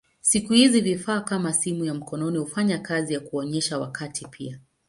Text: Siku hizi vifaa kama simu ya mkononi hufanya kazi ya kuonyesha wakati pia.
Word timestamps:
Siku 0.21 0.53
hizi 0.53 0.81
vifaa 0.81 1.21
kama 1.21 1.53
simu 1.53 1.85
ya 1.85 1.93
mkononi 1.93 2.37
hufanya 2.37 2.77
kazi 2.79 3.13
ya 3.13 3.19
kuonyesha 3.19 3.79
wakati 3.79 4.27
pia. 4.27 4.59